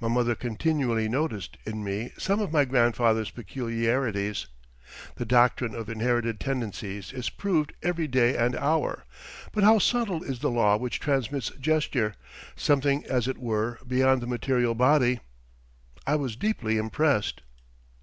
[0.00, 4.46] My mother continually noticed in me some of my grandfather's peculiarities.
[5.16, 9.04] The doctrine of inherited tendencies is proved every day and hour,
[9.52, 12.14] but how subtle is the law which transmits gesture,
[12.56, 15.20] something as it were beyond the material body.
[16.06, 17.42] I was deeply impressed.